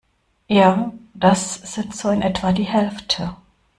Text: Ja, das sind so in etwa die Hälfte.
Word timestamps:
Ja, 0.47 0.93
das 1.13 1.53
sind 1.75 1.95
so 1.95 2.09
in 2.09 2.23
etwa 2.23 2.53
die 2.53 2.63
Hälfte. 2.63 3.35